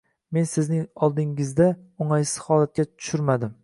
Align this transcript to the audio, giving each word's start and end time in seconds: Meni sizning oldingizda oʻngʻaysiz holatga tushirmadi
Meni 0.37 0.47
sizning 0.51 0.87
oldingizda 1.09 1.69
oʻngʻaysiz 1.75 2.37
holatga 2.49 2.91
tushirmadi 2.93 3.57